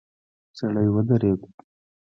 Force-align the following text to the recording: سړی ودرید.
سړی 0.57 0.87
ودرید. 0.93 1.41